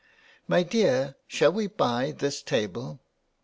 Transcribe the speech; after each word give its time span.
"My 0.47 0.63
dear, 0.63 1.13
shall 1.27 1.51
we 1.51 1.67
buy 1.67 2.09
this 2.09 2.41
table? 2.41 3.01